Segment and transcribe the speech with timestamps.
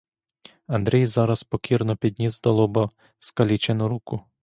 [0.67, 4.21] Андрій зараз покірно підніс до лоба скалічену руку.